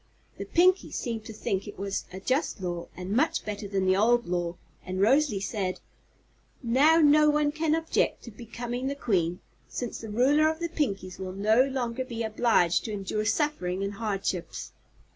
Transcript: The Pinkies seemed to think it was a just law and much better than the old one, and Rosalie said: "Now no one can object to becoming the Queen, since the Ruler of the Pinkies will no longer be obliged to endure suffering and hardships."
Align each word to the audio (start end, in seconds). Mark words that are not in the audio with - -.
The 0.39 0.45
Pinkies 0.45 0.95
seemed 0.95 1.25
to 1.25 1.33
think 1.33 1.67
it 1.67 1.77
was 1.77 2.05
a 2.11 2.19
just 2.19 2.59
law 2.59 2.87
and 2.97 3.11
much 3.11 3.45
better 3.45 3.67
than 3.67 3.85
the 3.85 3.95
old 3.95 4.27
one, 4.27 4.55
and 4.83 4.99
Rosalie 4.99 5.39
said: 5.39 5.79
"Now 6.63 6.97
no 6.99 7.29
one 7.29 7.51
can 7.51 7.75
object 7.75 8.23
to 8.23 8.31
becoming 8.31 8.87
the 8.87 8.95
Queen, 8.95 9.41
since 9.69 9.99
the 9.99 10.09
Ruler 10.09 10.49
of 10.49 10.57
the 10.57 10.69
Pinkies 10.69 11.19
will 11.19 11.33
no 11.33 11.61
longer 11.63 12.03
be 12.03 12.23
obliged 12.23 12.83
to 12.85 12.91
endure 12.91 13.25
suffering 13.25 13.83
and 13.83 13.93
hardships." 13.93 14.71